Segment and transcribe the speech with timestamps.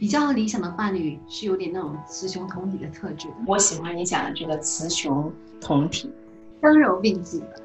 [0.00, 5.30] 比较理想的伴侣是有点那种雌雄同体的特质的，我喜欢你讲的这个雌雄
[5.60, 6.10] 同体，
[6.58, 7.62] 刚柔并济的。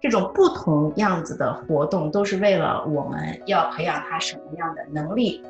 [0.00, 5.42] 这种不同样子的活动，都是为了我们要培养他什么样的能力，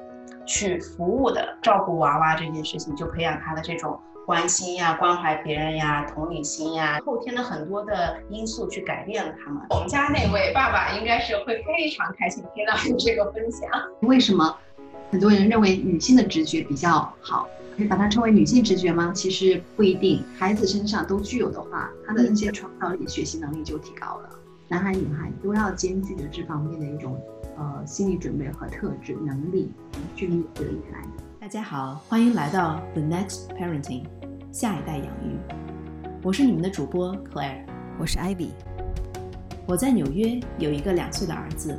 [0.45, 3.97] 去服务的照顾娃娃这件事情，就培养他的这种
[4.31, 7.01] 关心呀、关怀别人呀、同理心呀。
[7.05, 9.61] 后天的很多的因素去改变了他们。
[9.71, 13.69] 我们家那位爸爸应该是会非常开心听到你这个分享。
[14.03, 14.57] 为什么
[15.11, 17.49] 很多人认为女性的直觉比较好？
[17.77, 19.11] 可以把它称为女性直觉吗？
[19.13, 20.23] 其实不一定。
[20.39, 24.31] 孩子身上都具有的话，他的那些创造力、学习能力就提高了。
[24.69, 27.21] 男孩、女孩都要兼具着这方面的一种
[27.59, 29.73] 呃心理准备和特质能力
[30.15, 31.05] 去弥补未来。
[31.51, 34.05] 大家好，欢迎来到 The Next Parenting，
[34.53, 35.37] 下一代养育。
[36.23, 37.65] 我是你们的主播 Claire，
[37.99, 38.51] 我是 Ivy。
[39.67, 41.77] 我在纽约有一个两岁的儿子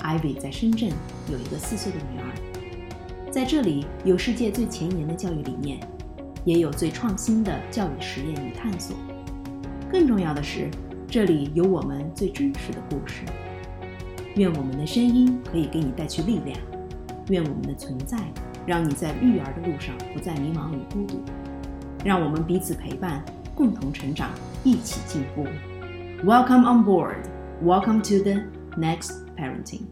[0.00, 0.90] ，Ivy 在深圳
[1.32, 3.32] 有一个四岁的女儿。
[3.32, 5.80] 在这里有世界最前沿的教育理念，
[6.44, 8.94] 也有最创新的教育实验与探索。
[9.90, 10.68] 更重要的是。
[11.10, 13.22] 这里有我们最真实的故事。
[14.34, 16.60] 愿我们的声音可以给你带去力量，
[17.30, 18.18] 愿我们的存在
[18.68, 21.22] 让你在育儿的路上不再迷茫与孤独。
[22.04, 23.24] 让我们彼此陪伴，
[23.54, 24.28] 共同成长，
[24.62, 25.46] 一起进步。
[26.22, 27.16] Welcome on board.
[27.64, 28.42] Welcome to the
[28.78, 29.84] next parenting.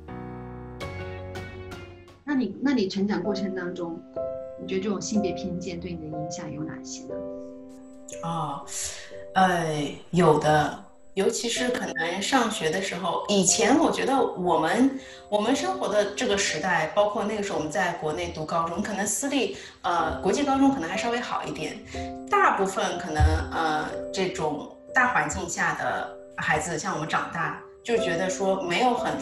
[2.23, 3.99] 那你，那你成长过程当中，
[4.61, 7.15] 你觉得这种性别偏见对你的影响有哪些呢？
[8.25, 8.63] 哦，
[9.33, 10.85] 呃，有的。
[11.17, 15.00] 尤其是可能上学的时候，以前我觉得我们
[15.31, 21.83] 我们生活的这个时代，包括那个时候我们在国内读高中，可能私立呃国际高中可能还稍微好一点，
[22.31, 29.14] 大部分可能呃这种大环境下的孩子，像我们长大就觉得说没有很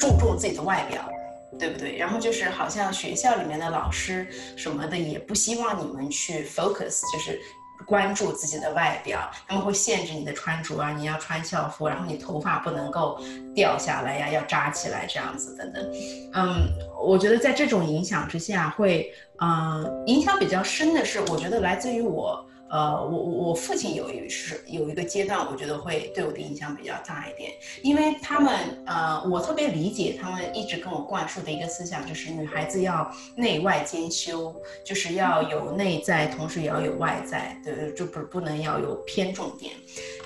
[0.00, 1.08] 注重自己的外表，
[1.56, 1.96] 对不对？
[1.96, 4.26] 然后就是好像学校里面的老师
[4.56, 7.38] 什么的也不希望你们去 focus，就是。
[7.86, 13.20] 关注自己的外表，他们会限制你的穿着啊，你要穿校服，然后你头发不能够
[13.54, 15.90] 掉下来呀，要扎起来这样子等等。
[16.34, 16.68] 嗯，
[17.02, 22.44] 我觉得在这种影响之下，会嗯影响比较深的是，我觉得来自于我。
[22.72, 27.52] 呃，我我父亲有一是有一个阶段，我觉得会对我的影响比较大一点，
[27.82, 34.54] 因为他们呃，我特别理解他们一直跟我灌输的一个思想，就是女孩子要内外兼修，
[34.86, 39.74] 就是要有内在，同时也要有外在，对，就不不能要有偏重点。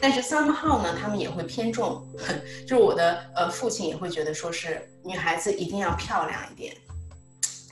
[0.01, 2.01] 但是 somehow 呢，他们也会偏重，
[2.65, 6.73] 就是我的呃父亲也会觉得说是女孩子一定要漂亮一点。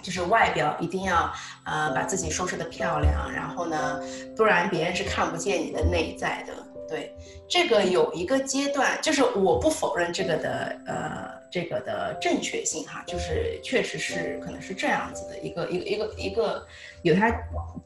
[0.05, 1.33] 就是外表一定要，
[1.65, 4.01] 呃，把自己收拾的漂亮，然后呢，
[4.37, 6.53] 不然别人是看不见你的内在的。
[6.87, 7.17] 对，
[7.49, 16.67] 这个有一个阶段，就是我不否认这个的，呃，这个的正确性哈，就是确实是可能是这样子的一个一个一个一个
[17.03, 17.35] 有它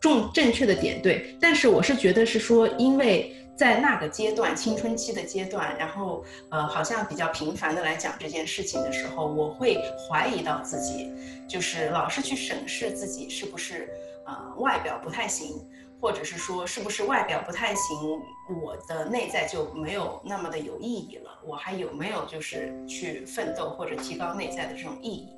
[0.01, 3.33] 重正确的点对，但是我是觉得是说因为。
[3.59, 11.13] 在那个阶段，青春期的阶段，然后呃，好像比较频繁的来讲这件事情的时候，我会怀疑到自己，
[11.49, 13.89] 就是老是去审视自己是不是
[14.27, 15.69] 呃外表不太行，
[16.01, 18.21] 或者是说是不是外表不太行，
[18.63, 25.29] 我的内在就没有那么的有意义了，我还有没有就是去奋斗或者提高内在的这种意义，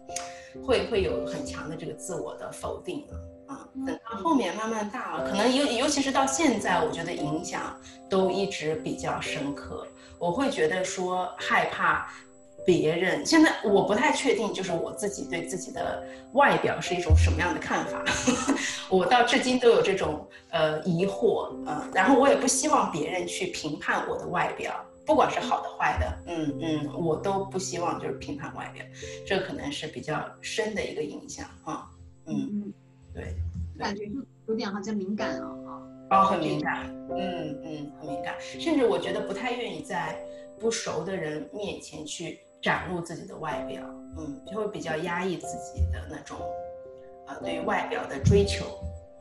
[0.63, 3.15] 会会有很强的这个自我的否定了。
[3.87, 7.77] 等到后面慢慢大了，可能尤尤其是到现在，我觉得影响
[8.09, 9.87] 都一直比较深刻。
[10.19, 12.07] 我会觉得说害怕
[12.67, 18.05] 别人，现在我不太确定，就是我自己对自己的外表是一种什么样的看法。
[18.91, 24.75] 我到至今都有这种呃疑惑，啊，然后我也不希望别人去评判我的外表，
[25.07, 28.85] 不管是好的坏的，嗯嗯，我都不希望就是评判外表，
[29.27, 31.87] 这可能是比较深的一个影响啊，
[32.27, 32.73] 嗯。
[33.15, 33.35] 对，
[33.79, 34.15] 感觉就
[34.47, 35.83] 有点好像敏感了啊。
[36.11, 40.19] 哦，很敏感，嗯嗯，很敏感，甚至我觉得不太愿意在
[40.59, 43.83] 不熟的人面前去展露自己的外表，
[44.19, 46.37] 嗯，就会比较压抑自己的那种，
[47.29, 48.65] 呃，对于外表的追求，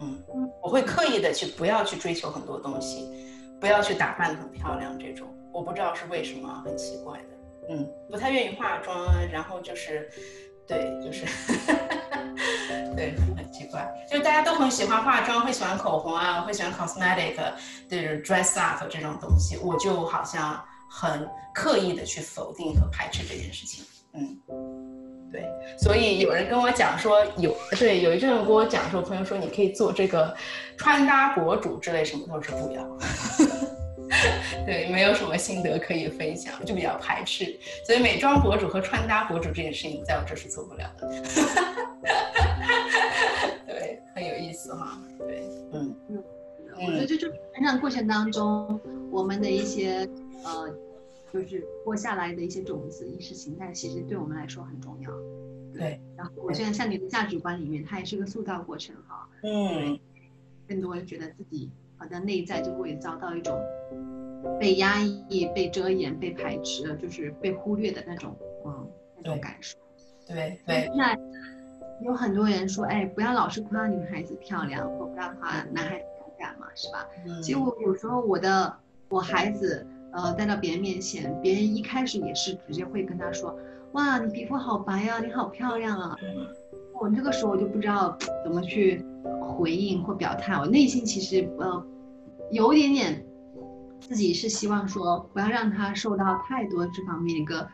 [0.02, 0.18] 嗯，
[0.64, 3.08] 我会刻意的去不要去追求很多东西，
[3.60, 7.28] 不要去打扮的很漂亮这种，我不知道是为什么，很奇怪的，
[7.70, 10.10] 嗯，不太愿意化妆，然后就是，
[10.66, 11.26] 对，就是。
[14.10, 17.36] 就大家都很喜欢化妆，会喜欢口红啊，会喜欢 cosmetic，
[17.90, 23.86] 就是 dress up 这种东西，我就好像很刻意的去否定和排斥这件事情。
[24.14, 24.38] 嗯，
[25.32, 25.44] 对，
[25.78, 30.36] 所以有人跟我讲说，有对有一阵跟我讲说，朋友说你可以做这个
[30.78, 32.84] 穿搭博主之类什么，我说不要。
[34.66, 37.56] 对，没有什么心得可以分享，就比较排斥。
[37.86, 41.08] 所以美妆博主和穿搭博主这件事情，在我这是做不了的。
[44.76, 45.02] 哈。
[45.18, 46.24] 对，嗯嗯，
[46.76, 48.80] 我觉得就就成长过程当中，
[49.12, 50.08] 我们的一些
[50.44, 50.74] 呃，
[51.34, 55.12] 就是播下来的一些种子，意识形态，其实对我们来说很重要。
[55.74, 59.30] 对，然后我觉得像你的价值观里面，它也是个塑造过程哈。
[59.44, 60.00] 嗯，
[60.68, 63.60] 更多人觉得自己好像内在就会遭到一种
[64.60, 69.78] 被压抑、被遮掩、被排斥，就是被忽略的那种，嗯，那种感受。
[70.28, 70.90] 对对。
[70.96, 71.16] 那
[72.02, 77.06] 有很多人说，哎，不要老是夸女孩子漂亮，或不要夸男孩子勇敢嘛，是吧？
[77.26, 77.42] 嗯。
[77.42, 78.74] 其实我有时候我的
[79.10, 83.58] 我孩子，呃，带到别人面前，别人一开始也是直接会跟他说。
[83.94, 86.16] 哇，你皮肤好白呀，你好漂亮啊！
[86.94, 89.04] 我这个时候我就不知道怎么去
[89.42, 90.54] 回应或表态。
[90.54, 91.84] 我内心其实呃
[92.52, 93.26] 有一点点，
[94.00, 97.68] 自己是希望说不要让他受到太多这方面一个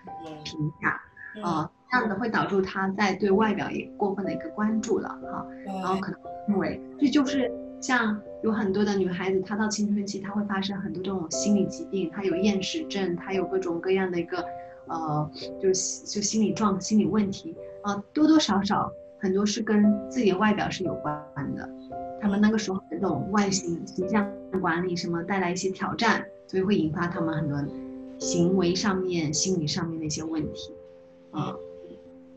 [0.45, 1.01] 评价，
[1.43, 5.45] 啊，这样子会导致他在对外表也过分的一个关注了哈。
[5.65, 14.43] 然后可能因为这就是像有很多的女孩子，她到青春期，她会发生很多这种心理疾病，她有厌食症，她有各种各样的一个。
[14.87, 15.27] 呃，
[15.59, 21.17] 就是就心理状、心理问题啊，多多少少很多是跟自己的外表是有关
[21.55, 21.67] 的。
[22.21, 27.57] 他们那个时候这种外形形象管理什么带来一些挑战，所以会引发他们很多
[28.19, 30.71] 行为上面、心理上面的一些问题，
[31.31, 31.55] 啊。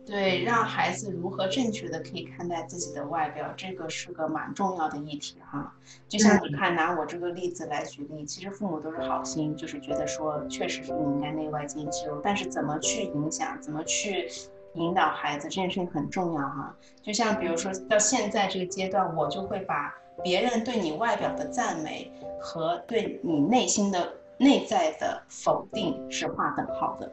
[0.08, 5.70] 对，让孩子如何正确的可以看待自己的外表，这个是个蛮重要的议题哈。
[6.08, 14.26] 就像你看，拿我这个例子来举例，其实父母都是好心，就是觉得说，确实是你应该内外兼修，但是怎么去影响，怎么去
[14.75, 16.75] 引导孩子，这件事情很重要哈。
[17.02, 19.94] 就像比如说到现在这个阶段，我就会把
[20.25, 27.12] 别人对你外表的赞美和对你内心的内在的否定是划等号的。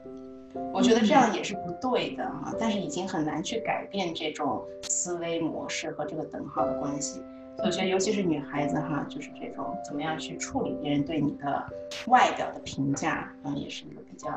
[0.73, 7.21] 我觉得这样也是不对的哈，但是已经很难去改变这种思维模式和这个等号的关系。
[7.57, 11.65] 所以我觉得，尤其是女孩子哈，就是这种怎么样去处理别人对你的
[12.07, 14.29] 外表的评价，嗯，也是一个比较，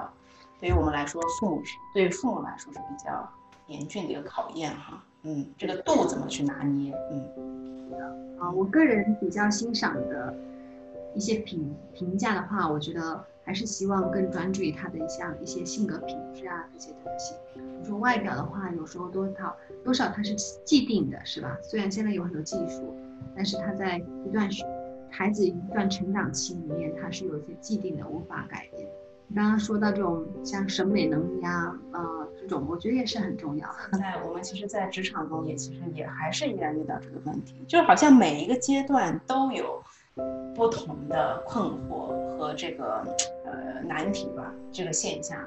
[0.61, 3.29] 对于我们来说，父母是对父母来说是比较
[3.67, 5.03] 严峻的一个考验哈。
[5.23, 6.95] 嗯，这个度怎么去拿捏？
[7.11, 10.33] 嗯，啊，我个人比较欣赏的
[11.15, 13.25] 一些评评价的话，我觉得。
[13.49, 17.35] 还是希望更专注于他的一项一些性格品质啊这些东西。
[17.81, 20.35] 你说外表的话，有时候多少多少它是
[20.67, 21.57] 既定的，是吧？
[21.63, 22.95] 虽然现在有很多技术，
[23.35, 23.97] 但是他在
[24.27, 24.63] 一段时
[25.09, 28.87] 孩子一段成长期里面，他是有一些既定的，无法改变。
[29.29, 33.67] 你刚刚说到这种像审美能力啊，呃，这种我觉得也是很重要。
[33.93, 39.83] 在我们其实，在职场中也其实也还是依然遇到这个问题，就好像每一个阶段都有。
[40.53, 43.07] 不同的困惑和这个
[43.53, 45.39] 呃难题吧，这个现象，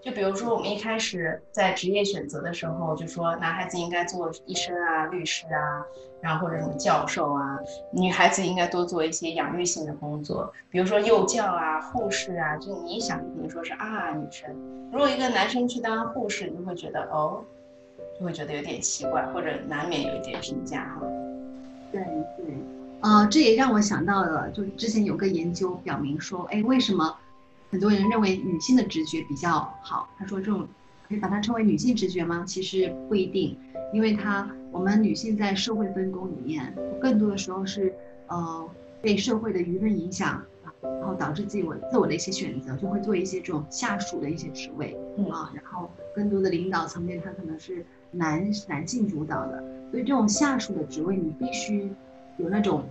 [0.00, 5.84] 就比如说我们一开始在职业选择的时候，就说男孩子应该做医生啊、律师啊，
[6.20, 7.58] 然后或者什么教授啊，
[7.92, 12.56] 女孩子应该多做一些养育性的工作，比如说幼教啊、护士啊。
[12.56, 14.48] 就你一想，你说是啊，女生。
[14.92, 17.44] 如果一个男生去当护士，你就会觉得哦，
[18.18, 21.06] 就会觉得有点奇怪，或者难免有一点评价哈。
[21.92, 22.02] 对
[22.36, 22.46] 对。
[23.02, 27.16] 呃，这也让我想到了，就之前有个研究表明说，哎，为什么
[27.70, 30.08] 很多人认为女性的直觉比较好？
[30.18, 30.66] 他说这种
[31.08, 32.44] 可以把它称为女性直觉吗？
[32.46, 33.56] 其实不一定，
[33.92, 37.94] 因为它我们女性在社会分工里面，更多的时候是
[38.26, 38.68] 呃
[39.00, 40.42] 被社会的舆论影响，
[40.82, 44.96] 然后导致自己我自我的一些选择，就会做一些这种下属的一些职位
[45.30, 51.90] 啊，然后更多的领导层面，它可能是男男性主导的，所以这种下属的职位，你必须。
[52.38, 52.88] 有那种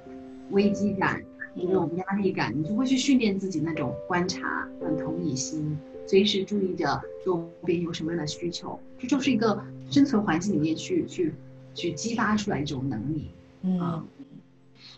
[0.52, 1.20] 危机感，
[1.56, 5.78] 有那种压力感，你就会去训练自己那种观察、很同理心，
[6.08, 11.34] 随时注意着周边有什么样的需求，这就是一个生存环境里面去去
[11.74, 13.32] 去激发出来一种能力。
[13.62, 14.06] 嗯，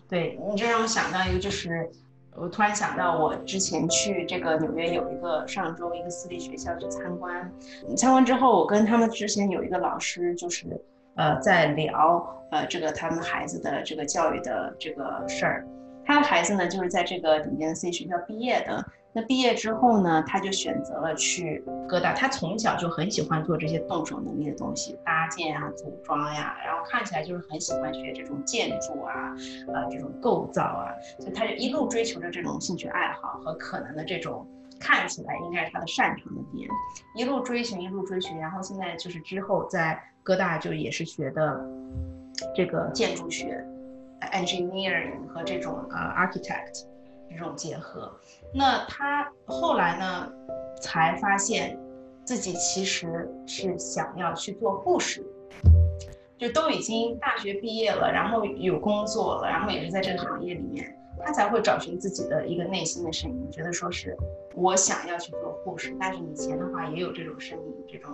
[0.08, 1.90] 对你这让我想到一个，就是
[2.36, 7.52] 我突然想到，我之前去这个纽约有一个上周一个私立学校去参观，
[7.96, 10.66] 参观之后，我跟他们之前有一个老师就是。
[11.16, 15.68] 呃，在聊呃这个他们孩子的这个教育的这个事儿，
[16.06, 18.86] 他的孩子呢就是在这个顶尖的私立学校毕业的。
[19.14, 22.14] 那毕业之后呢，他就选择了去哥大。
[22.14, 29.36] 他从小就很喜欢做这些动手能力的东西，搭建啊、组装呀，然后看起来就是很喜欢学这种建筑啊、
[29.74, 34.48] 呃这种构造啊，所以他就一路追求着这种兴趣爱好和可能的这种
[34.80, 36.70] 看起来应该是他的擅长的点，
[37.16, 40.02] 一路追寻，一路追寻，然后现在就是之后在。
[40.24, 41.60] 哥大就也是学的
[42.56, 43.66] 这个建筑学
[44.32, 46.86] ，engineering 和这种呃 architect，
[47.30, 48.12] 这种结合。
[48.54, 50.32] 那他后来呢，
[50.82, 51.78] 才发现
[52.26, 55.26] 自己其实是想要去做护士，
[56.38, 64.18] 就都已经大学毕业了，然后有工作了，然后也是在这个行业里面，他才会找寻自己的一个内心的声音，觉得说是
[64.56, 65.96] 我想要去做护士。
[66.00, 68.12] 但是以前的话也有这种声音，这种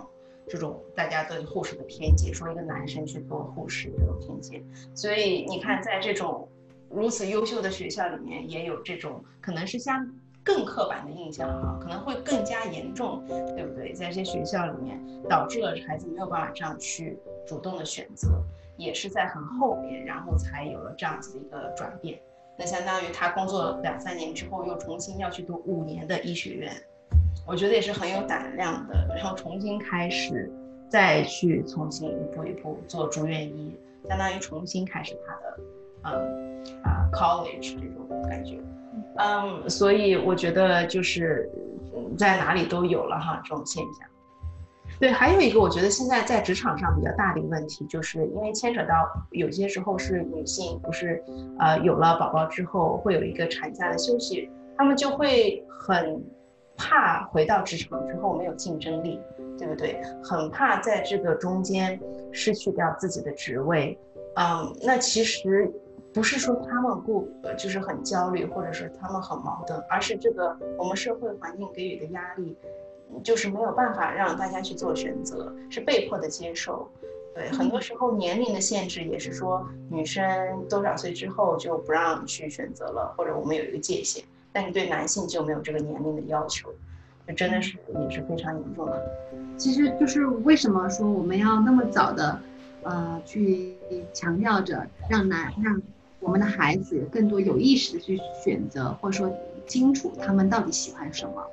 [0.48, 4.64] 这种大家对护士的偏见，说一个男生去做护士这种偏见。
[4.94, 6.48] 所以你看，在这种
[6.88, 10.08] 如此优秀的学校里面，也有这种可能是相。
[10.44, 13.92] 更刻板的印象哈，可能会更加严重，对不对？
[13.92, 18.42] 在这些学校里面，导致了孩子没有办法这样去主动的选择，
[18.78, 22.18] 也是在很后面，然后才有了这样子的一个转变。
[22.56, 26.72] 那相当于他工作两三年之后，又重新要去读五年的医学院，
[27.48, 29.06] 我觉得也是很有胆量的。
[29.16, 30.52] 然后重新开始，
[30.88, 33.74] 再去重新一步一步做住院医，
[34.06, 35.58] 相当于重新开始他的，
[36.04, 38.58] 嗯啊，college 这种感觉。
[39.16, 41.50] 嗯，所以我觉得就是
[42.18, 44.06] 在哪里都有了哈这种现象。
[45.00, 51.22] 对，还有一个我觉得现在在职场上比较大的一个问题，就是因为牵扯到有些时候是女性不是
[51.58, 56.20] 呃有了宝宝之后会有一个产假的休息，她们就会很
[56.78, 59.20] 怕回到职场之后没有竞争力，
[59.58, 60.00] 对不对？
[60.22, 62.00] 很怕在这个中间
[62.32, 63.98] 失去掉自己的职位。
[64.36, 65.70] 嗯，那其实。
[66.10, 72.56] 不是说他们不就是很焦虑，或者是他们很矛盾，而是这个我们社会环境给予的压力，
[73.22, 76.88] 就是没有办法让大家去做选择，是被迫的接受。
[77.34, 86.68] 对，很多时候年龄的限制也是说女生多少岁之后就不让去选择了，或者我们有一个界限，但是对男性就没有这个年龄的要求，
[87.26, 89.02] 这真的是也是非常严重的。
[89.56, 92.40] 其实就是为什么说我们要那么早的，
[92.82, 93.74] 呃，去
[94.12, 95.80] 强调着让男让。
[96.20, 99.32] 我们的孩子更多有意识的去选择，或者说
[99.68, 101.46] 清楚他们到底喜欢什么。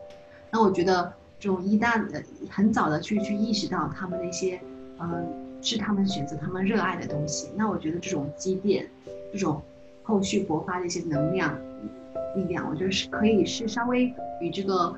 [0.49, 4.59] 那我觉得这种一大的很早的去去意识到他们那些，
[4.99, 5.23] 嗯，
[5.61, 7.47] 是他们选择他们热爱的东西。
[7.55, 8.89] 那我觉得这种积淀，
[9.31, 9.61] 这种
[10.01, 11.55] 后续勃发的一些能量、
[12.35, 14.93] 力量，我觉得是可以是稍微与这个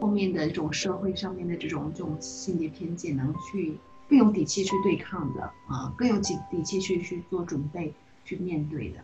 [0.00, 3.76] 后面的这种社会上面的这种这种性别偏见能去
[4.08, 7.92] 更有底气去对抗的啊，更有底底气去去做准备
[8.24, 8.98] 去面对的。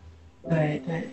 [0.49, 1.09] 对对，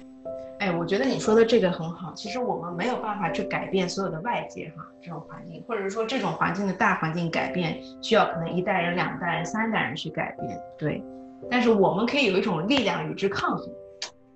[0.59, 2.13] 哎，我觉得你说的这个很好。
[2.15, 10.61] 其实我们没有办法去改变所有的外界哈这种环境，或者说这种环境的大环境改变，需要可能一代人、两代人、三代人去改变。
[10.79, 11.03] 对，
[11.51, 13.69] 但是我们可以有一种力量与之抗衡，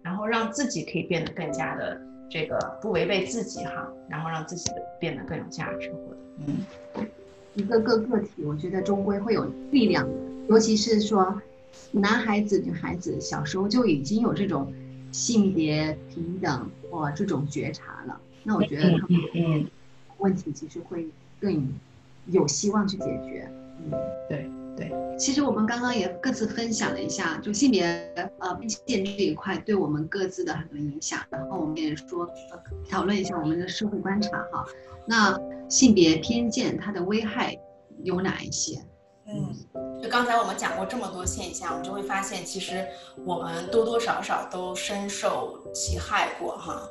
[0.08, 2.00] 然后让自己可以变得更加的
[2.30, 5.92] 这个不违背自己哈，然后让自己的变得更有价值。
[5.92, 7.06] 或者，嗯，
[7.52, 10.14] 一个个个体，我觉得终归会有力量的，
[10.48, 11.42] 尤其是说
[11.90, 14.72] 男孩子、女孩子小时候就已经有这种。
[15.10, 19.66] 性别平等或这种觉察了，那我觉得他们
[20.18, 21.08] 问题其实会
[21.40, 21.66] 更
[22.26, 23.50] 有希望去解决。
[23.78, 23.90] 嗯，
[24.28, 24.46] 对
[24.78, 24.92] 对。
[25.18, 27.84] 其实我们刚刚也各自分享了一下，就性别
[28.38, 32.28] 呃偏见这一块对我们各自的很多影响，然后我们也说
[32.88, 34.64] 讨论一下我们的社会观察哈。
[35.06, 35.36] 那
[35.68, 37.58] 性别偏见它的危害
[38.04, 38.80] 有哪一些？
[39.26, 39.54] 嗯，
[40.02, 42.86] 就刚才我们讲过这么多现象，我们就会发现，其实
[43.24, 46.82] 我们多多少少都深受其害过哈。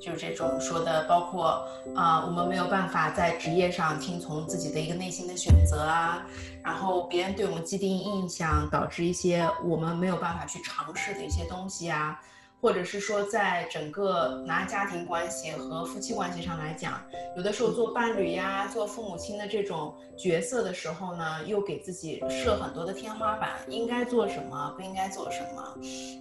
[0.00, 6.26] 就是这种说的，包括啊，我们没有办法在职业上听从自己的一个内心的选择啊，
[6.62, 12.20] 然后别人对我们既定印象，导致一些我们没有办法去尝试的一些东西啊。
[12.60, 17.00] 或者是说，在整个拿家庭关系和夫妻关系上来讲，
[17.36, 25.78] 有的时候做伴侣呀、做父母亲的这种角色的时候呢，又给自己设很多的天花板，应该做什么，不应该做什么，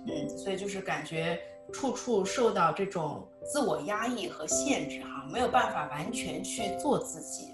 [0.08, 1.40] 嗯，所以就是感觉
[1.74, 7.50] 处处受到这种自我压抑和限制，哈，没有办法完全去做自己。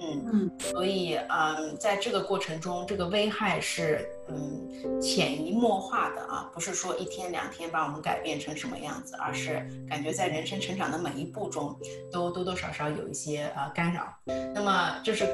[0.00, 11.78] 嗯嗯，所以嗯，在这个过程中，这个危害是嗯潜移默化的啊，不是说一天两天把我们改变成什么样子，而是感觉在人生成长的每一步中，
[12.10, 14.14] 都多多少少有一些呃干扰。
[14.54, 15.28] 那么就是。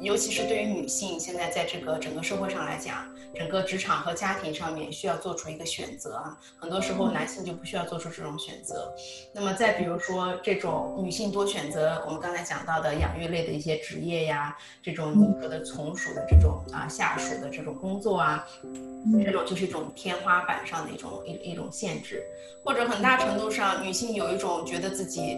[0.00, 6.36] 尤其是对于女性，现在在这个整个社会上来讲，整个职场和家庭上面需要做出一个选择啊。
[6.58, 8.92] 很多时候男性就不需要做出这种选择。
[9.32, 18.46] 那么再比如说这种女性多选择，我们刚才讲到的养育类的一些职业呀，这种你说的从属的这种啊下属的这种工作啊，
[19.24, 22.22] 这种就是一种天花板上的一种一一种限制，
[22.64, 25.36] 或者很大程度上女性有一种觉得自己。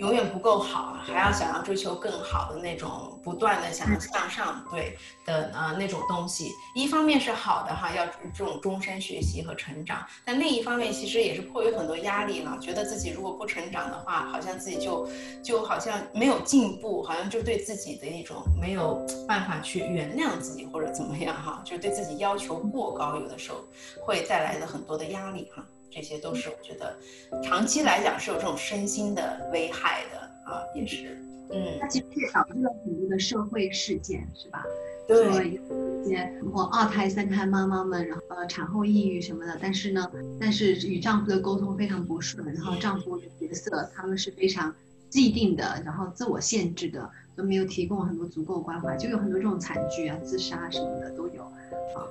[0.00, 6.50] 永远不够好，还要想要追求更好的那种，不断的想要向上，对的啊那种东西。
[6.74, 15.06] 一方面是好的哈，要这种终身学习和成长，但另一方面其实也是迫于很多压力了，觉得自己如果不成长的话，好像自己就
[15.44, 23.58] 就好像没有进步，好像就对自己的一种没有办法去原谅自己或者怎么样哈，就对自己要求过高，有的时候
[24.00, 25.62] 会带来的很多的压力哈。
[25.90, 26.96] 这些都是我觉得，
[27.42, 30.18] 长期来讲是有这种身心的危害的
[30.50, 31.18] 啊，也是，
[31.50, 34.64] 嗯，它其实也导致了很多的社会事件，是吧？
[35.08, 35.60] 对，
[36.04, 40.08] 一些或二胎、三胎妈妈们，然后呃产后抑郁什么的，但是呢，
[40.40, 44.72] 但是与丈夫的沟通非常不顺，然后丈夫的角色他们是非常
[45.08, 52.06] 既定的，然后自我限制的，都没有提供很多足够关怀，就有很多这种惨剧啊、自杀什么的都有啊。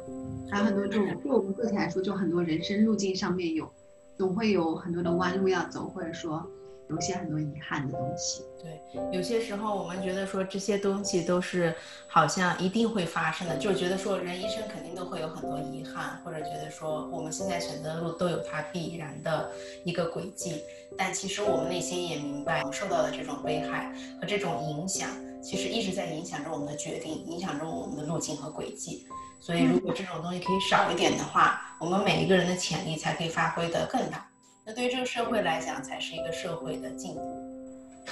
[0.52, 3.72] 还有很多这种，对我们个体来说，就很多人生路径上面有，
[4.18, 6.46] 总会有很多的弯路要走，或者说
[6.90, 8.44] 有些很多遗憾的东西。
[8.62, 11.74] 对，有些时候我们觉得说这些东西都是
[12.08, 19.52] 好像一定会发生的，就觉得说人一生肯定都会有很多遗憾，或者觉得说我们现在选择的路都有它必然的
[19.84, 20.62] 一个轨迹。
[20.98, 25.10] 但其实我们内心也明白，我们受到的这种危害和这种影响，
[25.42, 29.06] 其实一直在影响着我们的决定，影响着我们的路径和轨迹。
[29.40, 34.30] 所以，如果这种东西可以少一点的话，我们每一个人的潜力才可以发挥的更大。
[34.66, 37.22] 那对于这个社会来讲，才是一个社会的进步。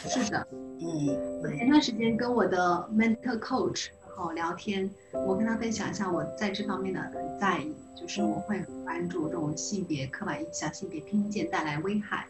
[0.07, 12.25] 是的，嗯，我前段时间跟我的 mentor coach 然后聊天，我跟他分享一下我在这方面的很在意，就是我会很关注这种性别刻板印象、性别偏见带来危害。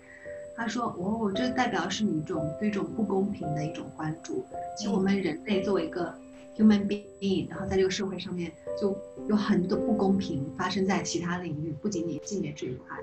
[0.56, 4.44] 他说，哦，这代表是你一种对这种不公平的一种关注。
[4.76, 6.14] 其实我们人类作为一个
[6.58, 8.52] human being，然后在这个社会上面。
[8.80, 8.96] 就
[9.28, 12.96] 有很多不公平发生在其他领域，不仅仅性别这一块，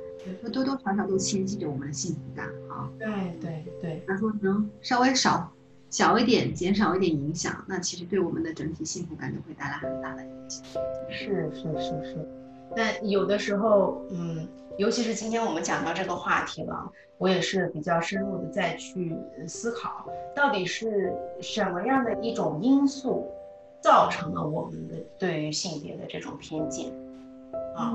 [0.51, 2.89] 多多少少都牵系着我们的幸福感啊。
[2.99, 3.09] 对
[3.41, 5.53] 对对，他说能稍微少
[5.91, 10.63] 小一点，减少一点影响，那其实对我们的整体幸福感都会带来很大的影响。
[11.11, 12.29] 是是是是，
[12.77, 14.47] 那有的时候，嗯，
[14.79, 19.15] 尤其是今天我们讲到这个话题了，我也是比较深入的再去
[19.47, 23.29] 思考，到底是什么样的一种因素。
[23.85, 26.91] 造成了我们的对于性别的这种偏见，
[27.77, 27.93] 啊，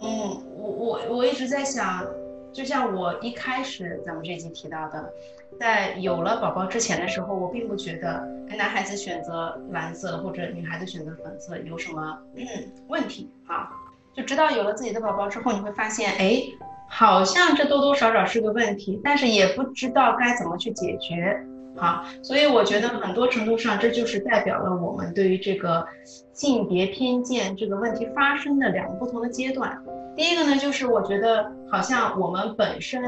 [0.00, 2.06] 嗯，我我我一直在想，
[2.52, 5.12] 就像我一开始咱们这集提到的，
[5.58, 8.24] 在有了宝宝之前的时候，我并不觉得
[8.56, 12.46] 男孩子选择蓝色或者女孩子选择粉色有什么嗯
[12.86, 13.68] 问题啊，
[14.14, 16.40] 就直到有了自己的宝宝之后，你会发现，哎，
[16.88, 21.44] 好像这多多少少是个问题，但是也不知道该怎么去解决。
[21.76, 25.84] 好，所以我觉得很多程度上，这就是代表了我们对于这个
[26.32, 29.76] 性别偏见这个问题发生的两个不同的阶段。
[30.16, 33.02] 第一个呢，就是我觉得好像我们本身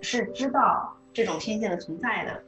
[0.00, 2.42] 是知道这种偏见的存在的，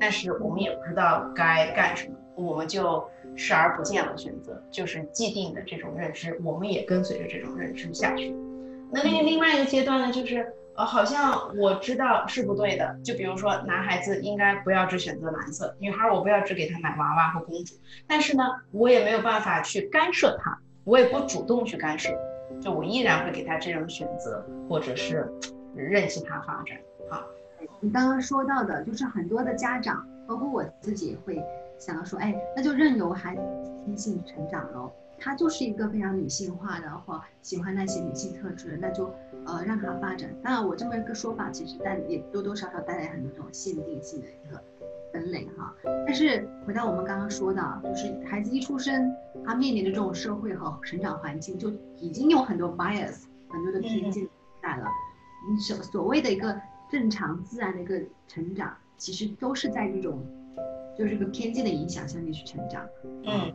[0.00, 3.04] 但是我们也不知道该干什么，我们就
[3.36, 8.34] 视而不见了，选择就是既定的这种认知，我们也跟随着这种认知下去。
[8.90, 10.52] 那另另外一个阶段呢，就是。
[10.78, 12.96] 呃，好像我知道是不对的。
[13.04, 17.74] 就比如说，男孩子应该不要只选择蓝色，女孩我不要只给他买娃娃和公主。
[18.06, 22.10] 但是呢，我也没有办法去干涉他，我也不主动去干涉，
[22.62, 25.28] 就我依然会给他这种选择，或者是
[25.74, 26.78] 任其他发展。
[27.10, 27.24] 好，
[27.80, 31.42] 你刚刚说到的，就是很多的家长，包括我自己，会
[31.76, 33.42] 想到说，哎，那就任由孩子
[33.84, 34.92] 天性成长喽。
[35.20, 39.12] 他就是一个非常女性化的，或喜欢那些女性特质，那就
[39.46, 40.32] 呃让他发展。
[40.42, 44.62] 当然，我这么一个说法，其实但也多多少少带来很多这种限定性的一个
[45.12, 45.74] 分类哈。
[46.06, 49.12] 但是回到我们刚刚说的，就是孩子一出生，
[49.44, 54.26] 他面临的这种社会和成长环境就已经有很多 bias，很多的偏见
[54.62, 54.86] 在了。
[55.50, 60.24] 你所所谓的一个正常自然的一个成长，其实都是在这种
[60.96, 62.86] 就是这个偏见的影响下面去成长。
[63.24, 63.52] 嗯，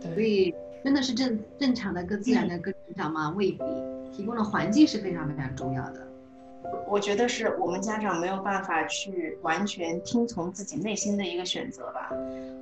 [0.00, 0.14] 对。
[0.14, 0.54] 所以。
[0.84, 3.30] 真的是正正常的、更自然的、更成长吗？
[3.36, 3.58] 未必。
[4.12, 6.06] 提供的环境是非常非常重要的。
[6.88, 12.12] 我觉得是我们家长没有办法去完全听从自己内心的一个选择吧，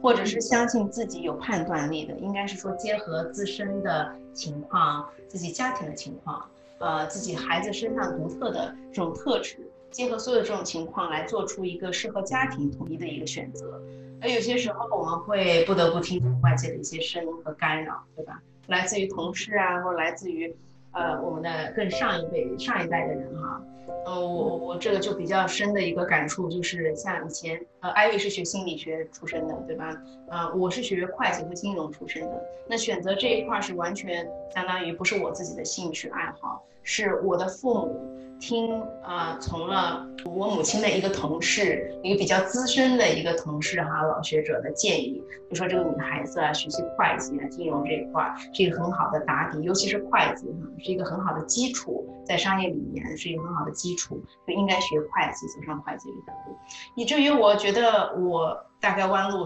[0.00, 2.14] 或者是相信自己有判断力的。
[2.18, 9.56] 应该是说结合自身的情况、自己家庭的情况，呃，自己孩子身上独特的这种特质，
[9.90, 13.82] 结合所有这种情况来做出一个适合家庭统一的一个选择。
[14.22, 18.40] 而有些时候，我们会不得不听从外界的一些声音和干扰，对吧？
[18.66, 20.54] 来自于同事啊，或来自于，
[20.92, 23.60] 呃，我们的更上一辈、上一代的人哈。
[24.06, 29.96] 呃，我我这个就比较深的一个感触，就是像以前，呃，艾薇是学心理学出身的，对吧？
[30.28, 32.42] 啊，我是学会计和金融出身的。
[32.68, 38.19] 那选择这一块是完全相当于不是我自己的兴趣爱好，是我的父母。
[38.40, 56.56] 听啊，从了我母亲的一个同事，一个比较资深的一个同事哈，老学者的建议，就说这个女孩子啊，学习会计啊、金融这一块是一个很好的打底，尤其是会计哈，是一个很好的基础，在商业里面是一个很好的基础，就应该学会计，走上会计这条路。
[56.96, 59.44] 以至于我觉得我大概弯路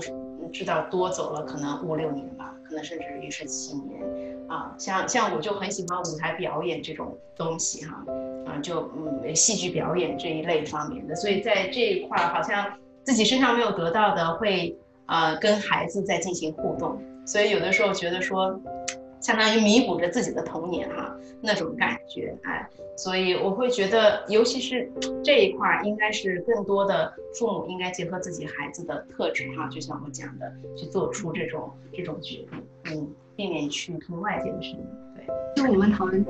[0.52, 4.00] 知道多走了可能五六年吧，可能甚至于是七年。
[4.46, 8.04] 啊，像像我就很喜欢舞台表演这种东西哈，
[8.62, 18.60] 就嗯戏剧表演这一类方面的，所以在这一块好像自己身上没有得到的，会啊跟孩子在进行互动，所以有的时候觉得说，
[19.20, 24.90] 相当于弥补着自己的童年哈那种感觉，哎，所以我会觉得，尤其是
[25.22, 32.48] 这一块应该是更多的父母应该结合自己孩子的特质哈，就像我讲的，去做出这种这种决定，
[32.84, 33.14] 嗯。
[33.36, 34.86] 避免去听外界的声音。
[35.16, 36.24] 对，就我们讨论，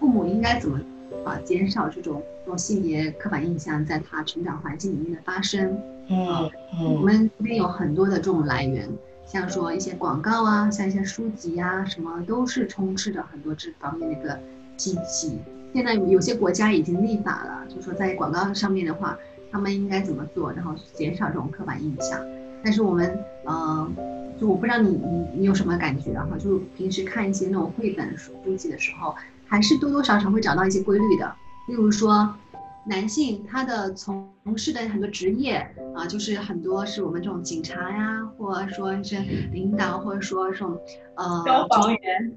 [0.00, 0.80] 父母应该怎么
[1.24, 5.78] 啊减少这种这种性别刻板印象在他成长环境里面的发生。
[6.08, 6.94] 嗯嗯。
[6.94, 8.88] 我们这边有很多的这种来源，
[9.26, 14.38] 像说一些广告啊，像一些书籍啊，什么都是充斥着很多这方面的一个
[14.76, 15.38] 信息。
[15.72, 19.18] 现在有些国家已经立法了，就说在广告上面的话，
[19.50, 22.20] 他们应该怎么做，然后减少这种刻板印象。
[22.62, 23.94] 但是我们，嗯。
[24.36, 26.28] 就我不知道你你你有什么感觉哈？
[26.36, 29.14] 就平时看一些那种绘本书籍的时候，
[29.46, 31.34] 还是多多少少会找到一些规律的。
[31.68, 32.34] 例如说，
[32.86, 35.56] 男性他的从事的很多职业
[35.94, 39.16] 啊，就是很多是我们这种警察呀，或者说是
[39.52, 40.78] 领导，或者说这种
[41.14, 42.32] 呃消防员、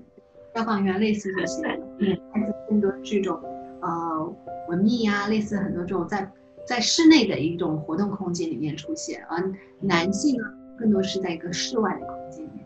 [0.56, 1.62] 消防员类似这些，
[2.00, 3.40] 嗯，孩子更多这种
[3.82, 4.36] 呃
[4.70, 6.32] 文秘呀，类似很多这种在
[6.66, 10.44] 在室内的一种活动空间里面出现，而男性呢？
[10.80, 12.64] 更多是在一个室外的空间里面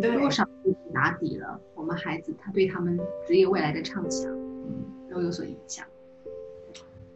[0.00, 0.46] 多少
[0.94, 5.84] 打底了我们孩子他对他们职业未来的畅想，嗯，都有所影响。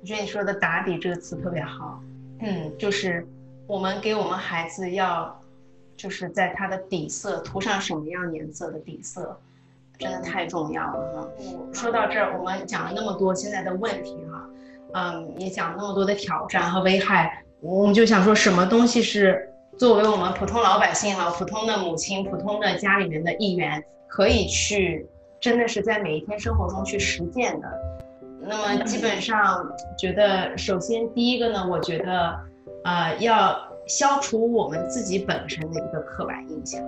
[0.01, 2.03] 我觉得你说的“打底”这个词特别好，
[2.41, 3.27] 嗯，就是
[3.67, 5.41] 我们给我们孩子要，
[5.97, 9.39] 就是在他的底色涂上什么样颜色的底色，
[9.99, 11.29] 真的太重要了哈。
[11.73, 14.49] 说到这儿，我们讲了那么多现在的问题哈，
[14.93, 17.43] 嗯，也讲了那么多的挑战和危害。
[17.61, 25.05] 我们就想说，什么东西是作为我们普通老百姓哈，普通的母亲、普通的家里面的一员，可以去
[25.41, 27.69] 真的是在每一天生活中去实践的。
[28.41, 32.39] 那么基本上觉得，首先第一个呢，我觉得，
[32.85, 33.59] 呃，要
[33.89, 36.81] 消除我们自己本身的一个刻板印象，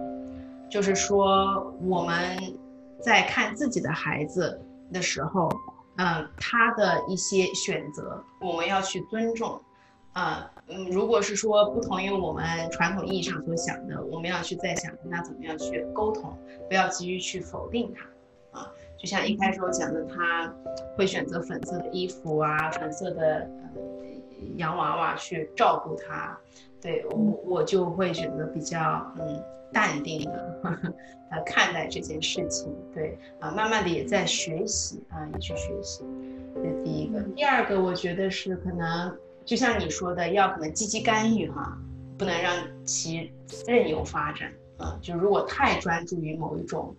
[0.70, 2.36] 就是说我们
[3.00, 4.60] 在看自己的孩子
[4.92, 5.50] 的时候，
[5.96, 9.60] 嗯，他的一些选择，我们要去尊重。
[10.16, 16.34] 啊，嗯，如果是说不同于我们传统意义上所想的，我们要去再想跟他怎么样去沟通，
[16.68, 20.50] 不要急于去否定他，啊，就像一开始我讲的，他
[20.96, 23.82] 会选择粉色的衣服啊，粉色的呃
[24.56, 26.34] 洋娃娃去照顾他，
[26.80, 30.94] 对我我就会选择比较嗯淡定的呵呵
[31.30, 36.06] 呃看待这件事情，对啊，慢慢的也在学习啊，也去学习，
[36.54, 39.14] 这第一个，第二个我觉得是可能。
[39.46, 41.78] 就像你说的，要可能积极干预哈，
[42.18, 42.52] 不能让
[42.84, 43.30] 其
[43.66, 44.98] 任由发展啊。
[45.00, 46.94] 就如果太专注于某一种，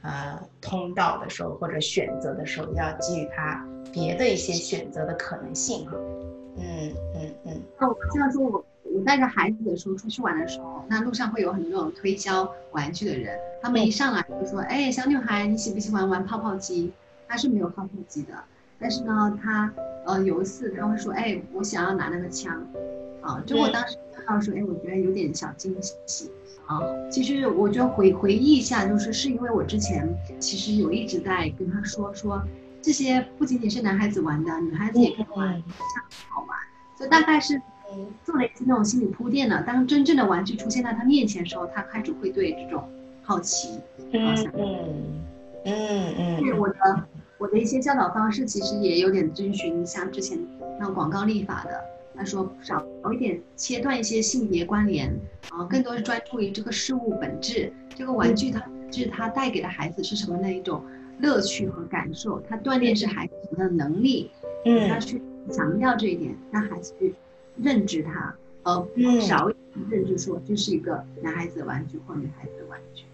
[0.00, 5.92] 呃，通道的时候或者选择的时候，要给予他别的一些选择的可能性哈。
[6.56, 7.62] 嗯嗯嗯。
[7.78, 16.90] 那我像说我我带着孩子的时候出去玩的时候，那路上会有很多种推销玩具的人，他们一上来就说：“哎，小女孩，你喜不喜欢玩泡泡机？”
[17.28, 18.34] 他是没有泡泡机的，
[18.78, 19.72] 但是呢，他。
[20.06, 22.54] 呃，有一次他会说，哎，我想要拿那个枪，
[23.22, 26.30] 啊，就我当时看到说，哎，我觉得有点小惊喜，
[26.66, 26.78] 啊，
[27.10, 30.06] 其实我觉得回回忆一下，就是是因为我之前
[30.38, 32.42] 其实有一直在跟他说说，
[32.82, 36.50] 这些不仅仅是男孩子玩的，女孩子也可以玩，枪好玩，
[36.98, 37.58] 所以大概是
[38.26, 39.62] 做了一些那种心理铺垫的。
[39.62, 42.86] 当真正的玩具出现在他面前的时候，他开始会对这种
[43.22, 43.80] 好奇，
[44.12, 45.14] 嗯嗯
[45.64, 47.04] 嗯嗯，对我的。
[47.38, 50.38] 我的一些教导方式其实也有点遵循像之前
[50.78, 55.12] 那广告立法的，他说少一点切断一些性别关联，
[55.50, 60.82] 啊，更多是专注于这个事物本质，这个玩具它就是它带给的孩子是什么那一种
[61.18, 64.30] 乐趣和感受，它锻炼是孩子的能力，
[64.64, 65.20] 嗯，他去
[65.50, 67.14] 强调这一点，让孩子去
[67.56, 68.88] 认知它，呃，
[69.20, 73.04] 少一点认知说这是一个男孩子的玩具或女孩子的玩具，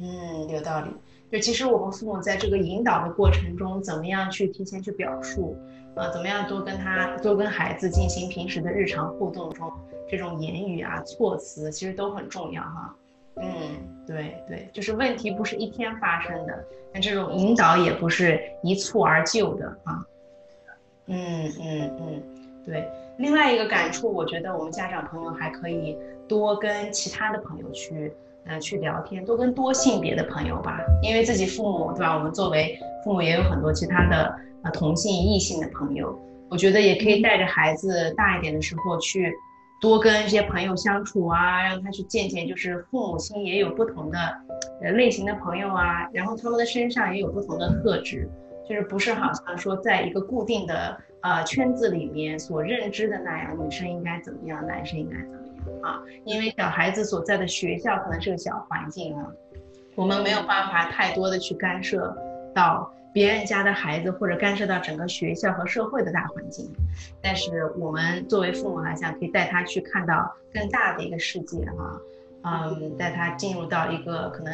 [0.00, 0.90] 嗯，有道理。
[1.30, 5.56] 就其实我们父母在这个引导的过程中，怎么样去提前去表述，
[5.94, 9.70] 啊，怎么样多跟他多跟孩子进行平时的日常互动中，
[10.08, 12.96] 这种言语啊、措辞其实都很重要哈。
[13.38, 13.48] 嗯，
[14.06, 20.06] 对对，就是问题不是一天发生的，但这种引导也不是一蹴而就的啊。
[21.06, 22.22] 嗯嗯嗯，
[22.64, 22.88] 对。
[23.18, 25.96] 另外一个感触，我觉得我们家长朋友还可以
[26.28, 28.12] 多跟其他的朋友去，
[28.48, 32.14] 呃，去聊天，多跟多性别的朋友吧，因为自己父母对吧？
[32.16, 39.32] 我们作为父母也有很多其他的呃同性异性的朋友，我觉得也可以带着孩子大一点的时候去
[39.80, 44.18] 多跟这些朋友相处啊，让他去见见，就是父母亲也有不同的
[44.82, 48.28] 呃类型的朋友啊，然后他们的身上也有不同的特质，
[48.68, 50.96] 就是不是好像说在一个固定的。
[51.22, 55.45] 呃，圈子里面所认知的那样，女生应该怎么样，男生应该怎么样
[55.82, 56.02] 啊？
[56.24, 59.26] 因为小孩子所在的学校可能是个小环境啊，
[59.94, 62.16] 我们没有办法太多的去干涉
[62.54, 66.70] 到别人家的孩子，或者干涉到整个学校和社会的大环境。
[67.22, 72.00] 但是我们作为父母来讲，可以带他去看到更大的一个世界哈，
[72.42, 74.52] 嗯，带他进入到一个可能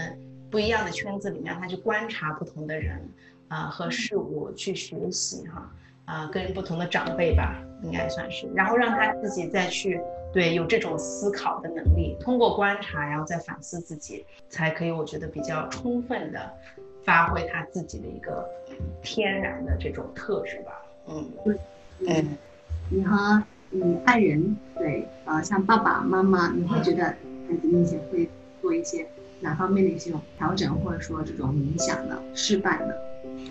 [0.51, 3.01] 不一样的圈子里面，他去观察不同的人
[3.48, 5.70] 啊和事物，去学习哈。
[6.05, 10.01] 啊，跟不同的长辈吧，应该算是，然后让他自己再去
[10.33, 16.51] 对有这种思考的能力，通过观察，然后再反思自己，才可以，我觉得比较充分的
[17.05, 18.49] 发挥他自己的一个
[19.03, 20.83] 天然的这种特质吧。
[21.09, 21.25] 嗯，
[22.07, 22.38] 嗯，
[22.88, 28.29] 你和你爱人对，呃，像爸爸妈妈，你会觉得孩子面前会
[28.61, 29.07] 做一些
[29.40, 32.97] 哪方面的一些调整，或者说这种影响的示范的？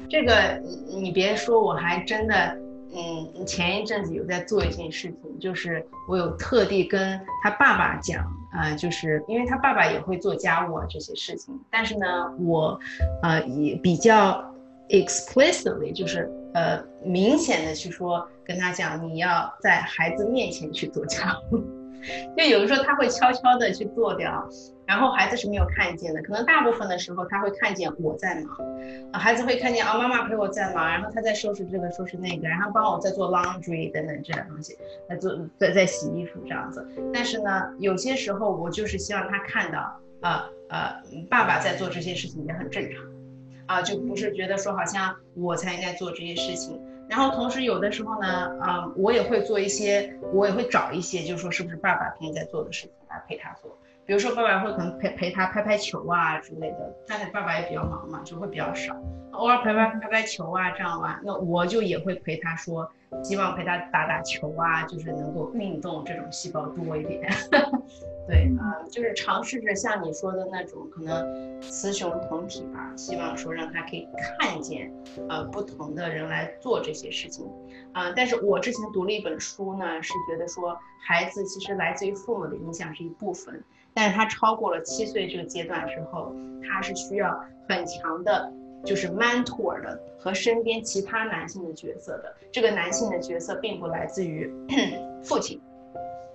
[0.10, 2.58] 这个你别说，我还真的，
[2.94, 12.06] 嗯，前一阵子有在做一件事情，就是我有特地跟他爸爸讲，啊，就是因为他爸爸也会做家务啊这些事情，但是呢，
[12.40, 12.78] 我，
[13.22, 14.44] 呃，也比较
[14.90, 21.60] explicitly，就是呃明显的去说跟他讲，你要在孩子面前去做家务，
[22.36, 24.46] 就有的时候他会悄悄的去做掉。
[24.92, 28.58] 然后孩子是没有看见的，可能大部分的时候他会看见我在忙，
[29.14, 34.78] 啊，孩子会看见啊妈妈陪我在忙，然后他在收拾这个收拾那个，然后帮我在做 laundry 等等这样东西，
[35.08, 36.86] 在做在在洗衣服这样子。
[37.14, 39.80] 但是呢，有些时候我就是希望他看到，
[40.20, 40.94] 啊呃，
[41.30, 43.02] 爸爸在做这些事情也很正常，
[43.68, 46.78] 啊，就不是觉得说好像我才应该做这些事情。
[47.08, 48.28] 然后同时有的时候呢，
[48.60, 53.78] 啊，我也会做一些，我也会找一些，就是说是不是爸爸平时在做的事情来陪他做。
[54.06, 58.96] 比如说，爸爸会可能陪陪他拍拍球啊之类的，但是爸爸也比较忙嘛，就会比较少，
[59.32, 61.20] 偶尔陪拍拍拍球啊这样玩。
[61.24, 62.90] 那我就也会陪他说，
[63.24, 67.22] 希望陪他打打球啊，就是能够运动这种细胞多一点。
[68.28, 74.08] 对啊，就是尝试着像你说的那种，可能雌雄同体吧，希望说让他可以
[74.40, 74.92] 看见，
[75.30, 77.46] 呃，不同的人来做这些事情。
[77.94, 83.62] 啊，但是我之前读了一本书呢，是觉得说孩子其实来自于父母的影响是一部分。
[83.94, 88.52] 但是他超过了七岁这个阶段之后，他是需要很强的，
[88.86, 92.34] 就是 mentor 的和身边其他男性的角色的。
[92.52, 94.52] 这个男性的角色并不来自于
[95.24, 95.60] 父亲，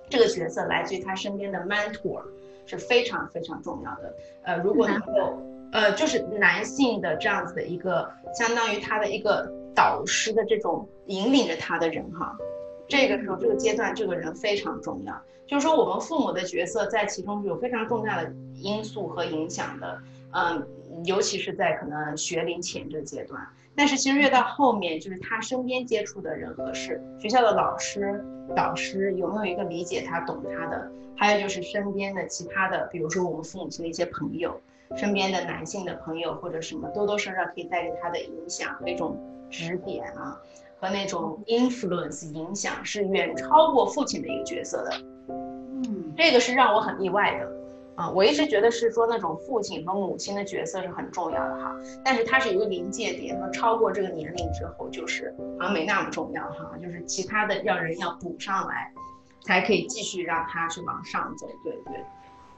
[0.09, 2.21] 这个角色来自于他身边的 mentor，
[2.65, 4.13] 是非常非常重要的。
[4.43, 5.41] 呃，如果能够，
[5.71, 12.37] 呃，就是男性的这样子的一个，相当于他的一个导师的这种引领着他的人哈。
[12.87, 15.13] 这个时候，这个阶段，这个人非常重要。
[15.45, 19.99] 就是说，我们父母的角色在其中是有非常重要的因素和影响的。
[20.31, 20.67] 嗯，
[21.05, 23.41] 尤其是在可能学龄前这个阶段。
[23.75, 28.23] 但是其实越到后面，就是他身边接触的人和事，学校的老师、
[28.55, 30.91] 导师有没有一个理解他、懂他的？
[31.15, 34.59] 还有就是身边的其他的，比如说我们父母亲的一些朋友，
[34.95, 39.17] 身边的男性的朋友或者什么，多多少少可以带给他的影响和一种
[39.49, 40.37] 指点啊。
[40.79, 44.91] 和那种 influence 影响是远超过父亲的一个角色的，
[45.27, 47.51] 嗯，这个是让我很意外的，
[47.95, 58.93] 啊，我一直觉得是说那种父亲和母亲的角色是很重要的哈，但是它是有个临界点，说超过这个年龄之后就是好像没那么重要哈，就是其他的要人要补上来，
[59.41, 62.03] 才可以继续让他去往上走，对对。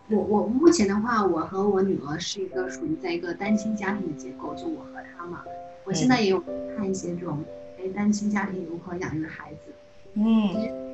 [0.10, 5.44] 我我目前的话，我和我女儿是一个属于在一个单亲家庭的结构，就我和她嘛，
[5.86, 6.44] 我现在也有
[6.76, 7.42] 看一些这种。
[7.88, 9.72] 单亲家庭如何养育孩子？
[10.16, 10.50] 嗯，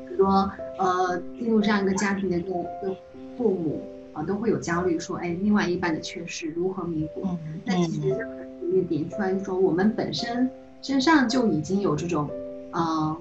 [0.08, 2.96] 很多呃进入这样一个家庭的一个
[3.38, 3.82] 父母
[4.14, 7.28] 啊，都会有焦虑，说哎，另外一半的缺失如何弥补？
[7.66, 10.50] 但其实这里面点出来说，我们本身
[10.82, 12.30] 身上就已经有这种，
[12.72, 13.18] 呃，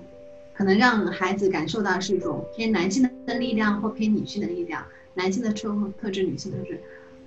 [0.53, 6.81] 可能让孩子感受到是一种偏男性的力量或偏女性的力量，男性的特特质，女性特质，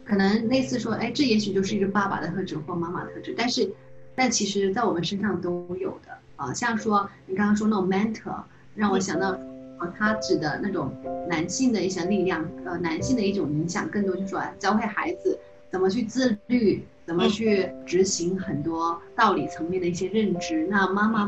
[0.05, 3.71] 可能类似说，哎，这也许就是一个爸爸的特质或妈妈特质，但是，
[4.13, 6.17] 但其实在我们身上都有的。
[6.37, 8.41] 啊，像说你刚刚说那种 mentor，
[8.73, 9.37] 让我想到
[9.79, 10.91] 呃，他指的那种
[11.27, 15.37] 男性的一些力量，呃，男性的一种影响，更多就是说教会孩子
[15.69, 20.65] 怎么去自律，怎么去执行很多道理层面的一些认知。
[20.67, 21.25] 那妈妈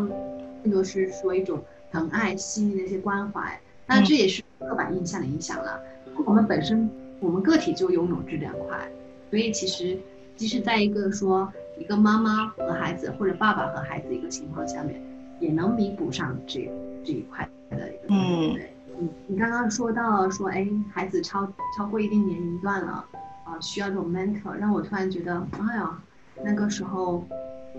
[0.63, 3.59] 更多是说一种疼爱、细腻的一些关怀。
[3.85, 5.79] 那这也是刻板印象的影响了。
[6.25, 8.91] 我们本身，我们个体就拥有这两块，
[9.31, 9.97] 所以其实，
[10.35, 15.01] 即使在一个说一个妈妈和孩子，或者爸爸和孩子一个情况下面，
[15.39, 16.69] 也能弥补上这
[17.03, 17.47] 这一块。
[17.71, 23.05] 的一个嗯，对，你你刚刚说到说，哎，孩子超超过一定年龄段了，
[23.45, 26.01] 啊，需要这种 mentor，让我突然觉得，哎呀，
[26.43, 27.23] 那个时候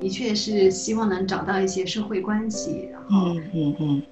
[0.00, 4.02] 的确是希望能找到一些社会关系，然后嗯嗯嗯，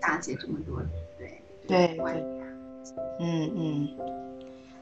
[0.00, 0.80] 大姐这么多，
[1.18, 2.24] 对对对，
[3.20, 3.88] 嗯嗯，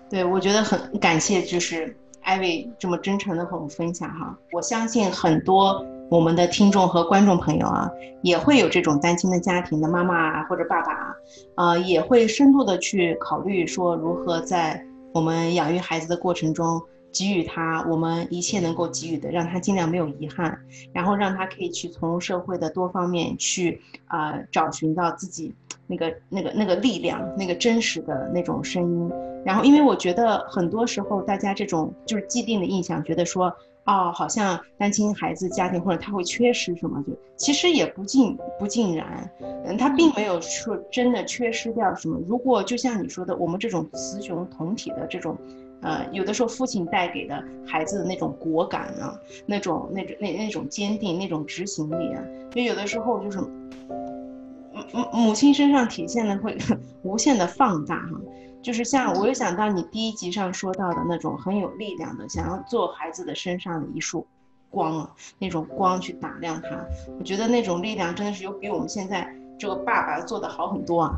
[0.08, 5.84] 对我觉得很感谢，就是艾薇这么真诚的和我们分享哈，我相信很多。
[6.08, 7.90] 我们的听众和观众朋友啊，
[8.22, 11.16] 也会有这种单亲的家庭的妈妈啊或者爸爸，
[11.56, 14.80] 呃，也会深度的去考虑说如何在
[15.12, 16.80] 我们养育孩子的过程中
[17.12, 20.56] 给予他我们一切能够给予的，让他尽量没有遗憾，
[20.92, 25.52] 然后让他可以去从社会的多方面去啊找寻到自己
[25.88, 29.12] 那个那个那个力量，那个真实的那种声音。
[29.46, 33.50] 然后，因为我觉得很多时候大家这种就是既定的印象，觉得说。
[33.88, 39.30] 哦，好像单亲孩子家庭或者他会缺失什么，就其实也不尽不尽然，
[39.64, 42.18] 嗯，他并没有说真的缺失掉什么。
[42.26, 45.38] 如果就像你说的，我们这种雌雄同体的这种，
[45.82, 56.58] 呃，有的时候父亲带给的孩子的那种果敢啊，那种那种那那种坚定，那种执行力啊，就有的时候就是，母母母亲身上体现的会
[57.04, 58.20] 无限的放大哈。
[58.62, 64.26] 就是像我又想到你第一集上说到的那种很有力量的，想要做孩子的身上的一束
[64.70, 66.84] 光啊，那种光去打亮他。
[67.18, 71.16] 我觉得那种力量真的是有比我们现在这个爸爸做的好很多啊。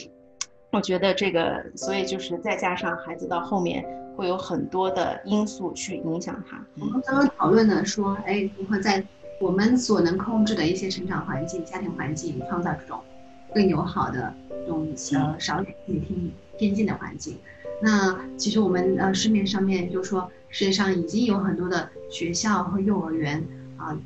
[0.72, 3.82] 我觉得这个，所以就是再加上孩子到后面
[4.14, 6.62] 会有很多的因素去影响他。
[6.78, 9.02] 我们刚刚讨论的说，哎，如何在
[9.40, 13.00] 我们所能控制的一些成长环境、家庭环境，创造这种
[13.54, 16.30] 更友好的这种呃少点倾听。
[16.58, 17.38] 偏见的环境，
[17.82, 23.44] 那其实我们呃市面上面就说，世界上已经有很多的学校和幼儿园
[23.76, 23.96] 啊，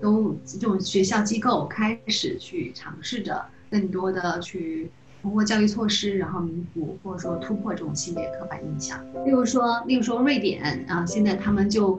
[0.00, 4.90] 都这种学校机构开始去尝试着更多的去
[5.22, 9.02] 通过教育措施，然后弥补或者说突破这种性别刻板印象。
[9.24, 11.98] 例如说，例如说瑞典啊，现在他们就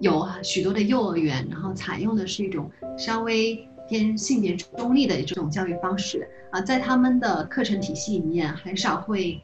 [0.00, 3.68] 有许多的幼儿园，然后采用的是一种稍微。
[3.88, 9.42] 偏性别中立的这种教育方式啊，在他们的课程体系里面，很少会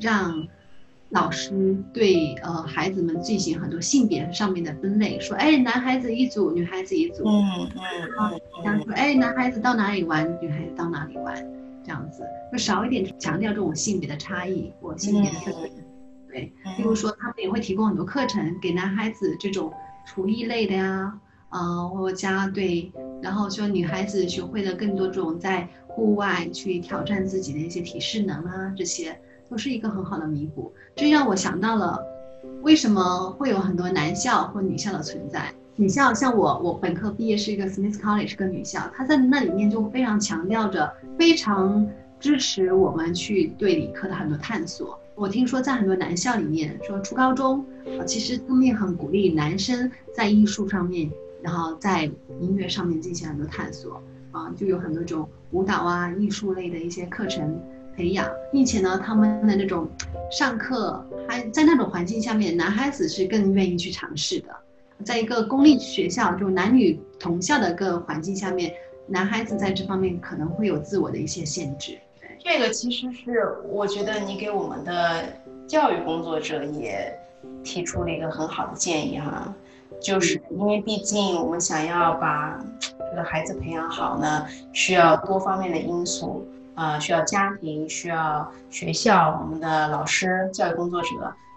[0.00, 0.48] 让
[1.10, 7.70] 老师对呃孩子们进行很多性别上面的分类，说哎男孩子一组，女孩子一组，嗯
[8.18, 11.34] 嗯，这样说哎男孩子到哪里玩，女孩子到哪里玩，
[11.84, 15.70] 这样子就少一点强调这种性别的差异或性别的特征。
[16.28, 19.72] 对，比如说他们也会提供很多课程给男孩子这种
[20.06, 21.20] 厨艺类的呀。
[21.48, 22.92] 啊，或家对，
[23.26, 29.18] 然后说女孩子学会了更多这种在户外去挑战自己的一些体适能啊，这些
[29.50, 30.72] 都是一个很好的弥补。
[30.94, 31.98] 这让我想到了，
[32.62, 35.52] 为什么会有很多男校或女校的存在？
[35.74, 41.84] 女校像我，我本科毕业是一个 Smith College 是个女校，她在那里面就非常强调着，非常
[42.20, 44.96] 支持我们去对理科的很多探索。
[45.16, 47.58] 我听说在很多男校里面，说初高中
[47.98, 51.10] 啊，其实他们也很鼓励男生在艺术上面。
[51.42, 52.04] 然后在
[52.40, 57.60] 音乐上面进行很多探索啊，就有很多种舞蹈啊、艺术类的一些课程
[57.94, 59.88] 培养，并且呢，他们的那种
[60.30, 64.48] 上课还在那种环境下面，男孩子是更愿意去尝试的。
[65.04, 68.72] 在一个公立学校，就男女同校的个环境下面，
[69.06, 71.98] 男孩子在这方面可能会有自我的一些限制。
[72.38, 75.24] 这个其实是我觉得你给我们的
[75.66, 77.12] 教育工作者也
[77.62, 79.54] 提出了一个很好的建议哈。
[80.00, 82.58] 就是因为毕竟我们想要把
[82.98, 91.08] 这个孩子培养好呢，需要多方面的因素啊，需要家庭，需要学校，我们的老师、教育工作者，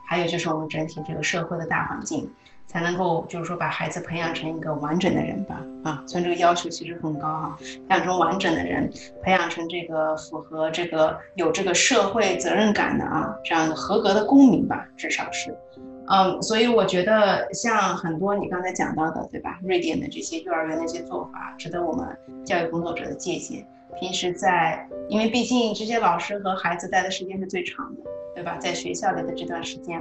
[0.07, 2.31] 还有就是我们整体这个社会的大环境，
[2.69, 5.59] 才能够就是说把孩子培养成一个完整的人吧。
[5.83, 8.87] 啊，虽然这个要求其实很高哈，培养成完整的人，
[9.23, 15.57] 培养成这个符合这个有这个社会责任感的啊，这样的合格的公民吧，至少是。
[16.11, 19.59] 嗯，所以我觉得像很多你刚才讲到的，对吧？
[19.63, 22.05] 瑞典的这些幼儿园的一些做法，值得我们
[22.45, 23.65] 教育工作者的借鉴。
[23.99, 28.01] 平时在，因为毕竟这些老师和孩子待的时间是最长的，
[28.35, 28.57] 对吧？
[28.59, 29.99] 在学校里的这段时间，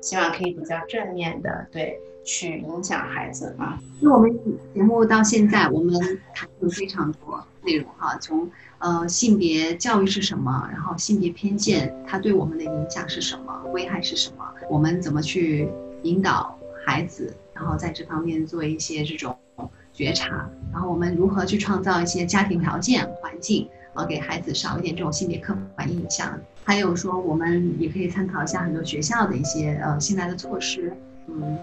[0.00, 3.78] 希望可以比较正面的对去影响孩子啊。
[4.00, 4.30] 因为我们
[4.74, 5.94] 节目到现在，我们
[6.34, 15.68] 谈了非常多内容哈，从呃性别教育是什么，然后性别偏见它对我们的影响是什么，危害是什么，我们怎么去
[16.02, 19.36] 引导孩子，然后在这方面做一些这种
[19.92, 23.68] 觉察，然后我们如何去创造一些家庭条件环境。
[23.98, 30.92] 呃，给孩子少一点这种性别刻板印象，还有说我们也可以参考一下很多学校的一些呃现在的措施，
[31.26, 31.58] 嗯，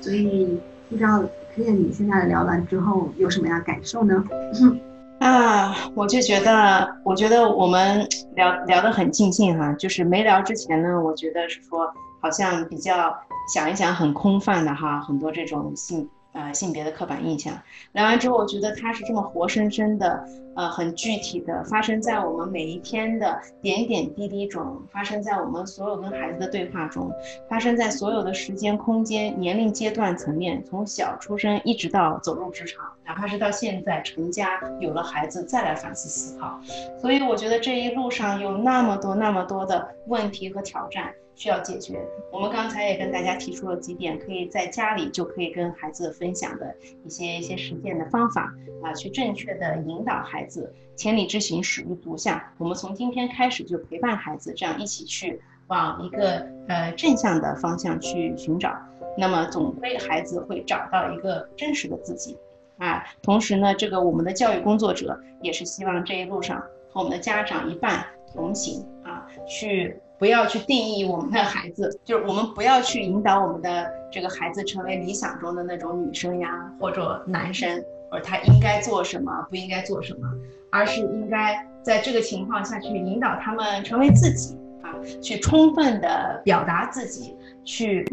[0.00, 1.20] 所以不知道
[1.52, 4.24] 可燕你现在聊完之后有什么样感受呢？
[5.18, 8.06] 啊，我就觉得，我觉得我们
[8.36, 13.12] 聊聊得很尽兴哈，就是没聊之前呢，我觉得是说好像比较
[13.52, 16.08] 想一想很空泛的哈，很多这种性。
[16.32, 17.52] 呃，性别的刻板印象，
[17.92, 20.26] 聊完之后，我觉得它是这么活生生的，
[20.56, 27.12] 呃，很具体的发生在我们每一天的点点滴滴中，发生在我们所有跟孩子的对话中，
[27.50, 36.58] 发生在所有的时间、空间、年龄阶段层面，从小出生一直到走入职场，哪怕是到现在成家有了孩子再来反思思考，
[36.98, 41.12] 所以我觉得这一路上有那么多那么多的问题和挑战。
[41.34, 42.00] 需要解决。
[42.30, 46.74] 我们刚才也跟大家提出了几点，可以在家里就可以跟孩子分享的
[47.04, 50.72] 一些一些实践的方法啊，去正确的引导孩子。
[50.94, 52.52] 千里之行，始于足下。
[52.58, 58.76] 我们从今天开始就陪伴孩子，这样一起去往一个呃正向的方向去寻找。
[59.16, 62.36] 那么总归孩子会找到一个真实的自己
[62.78, 63.04] 啊。
[63.22, 66.60] 同时呢，这个我们的教育工作者也是希望这一路上
[66.90, 69.98] 和我们的家长一半同行啊，去。
[70.22, 80.32] 不要去定义我们的孩子，就是我们不要去引导我们的这个孩子成为理想中的那种女生呀，或者男生，或者他应该做什么，不应该做什么，
[80.70, 88.06] 而是应该在这个情况下去引导他们成为自己啊，去充分的表达自己，去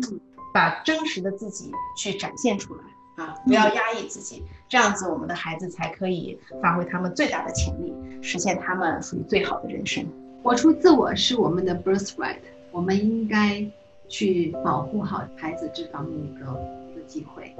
[0.51, 10.03] 把真实的自己去展现出来啊，不要压抑自己，这样子我们的孩子才可以发挥他们最大的潜力，实现他们属于最好的人生。
[10.42, 12.38] 活出自我是我们的 birthright，
[12.72, 13.66] 我们应该
[14.08, 16.46] 去保护好孩子这方面一个
[16.92, 17.54] 一个机会。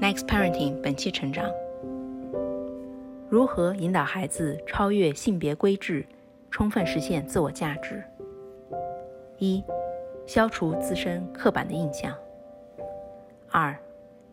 [0.00, 1.48] Next parenting 本期成长，
[3.28, 6.04] 如何引导孩子超越性别规制，
[6.50, 8.02] 充分实现自我价值？
[9.38, 9.62] 一、
[10.26, 12.12] 消除自身刻板的印象。
[13.50, 13.74] 二、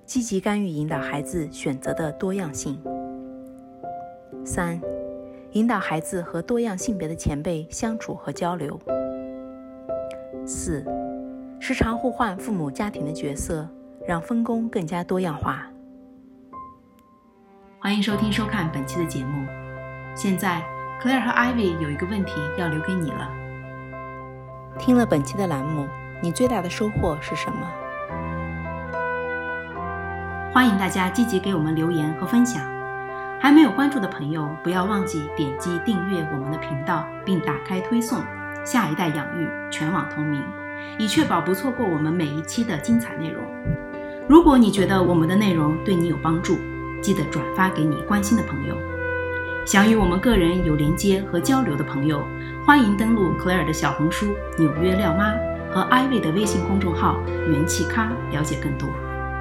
[0.05, 2.77] 积极干预引导孩子选择的多样性。
[4.43, 4.81] 三。
[5.55, 8.77] 引导孩子和多样性别的前辈相处和交流。
[10.45, 10.85] 四，
[11.61, 13.65] 时常互换父母家庭的角色，
[14.05, 15.65] 让分工更加多样化。
[17.79, 19.47] 欢迎收听收看本期的节目。
[20.13, 20.61] 现在
[21.01, 23.31] ，Claire 和 Ivy 有一个问题要留给你了。
[24.77, 25.87] 听了本期的栏目，
[26.21, 27.71] 你最大的收获是什么？
[30.53, 32.74] 欢迎大家积极给我们留言和分享。
[33.45, 38.19] 还没有关注的朋友，不要忘记点击订阅我们的频道，并打开推送。
[38.65, 40.41] 下一代养育全网同名，
[40.97, 43.43] 以确保不错过我们每一期的精彩内容。
[44.27, 46.57] 如果你觉得我们的内容对你有帮助，
[47.03, 48.75] 记得转发给你关心的朋友。
[49.63, 52.25] 想与我们个人有连接和交流的朋友，
[52.65, 55.35] 欢迎登录 Claire 的小红书“纽约廖妈”
[55.71, 57.19] 和 Ivy 的微信公众号
[57.53, 58.89] “元气咖”，了解更多。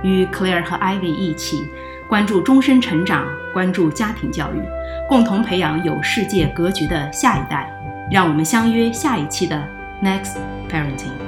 [0.02, 1.66] 与 Claire 和 Ivy 一起。
[2.14, 4.62] 关注终身成长，关注家庭教育，
[5.08, 7.68] 共同培养有世界格局的下一代。
[8.08, 9.60] 让我们相约下一期的
[10.00, 10.36] Next
[10.70, 11.23] Parenting。